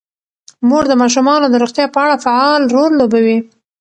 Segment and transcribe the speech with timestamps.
[0.67, 3.37] مور د ماشومانو د روغتیا په اړه فعال رول لوبوي.